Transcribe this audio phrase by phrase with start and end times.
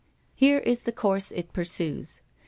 [0.33, 2.23] "Here is the course it pursues.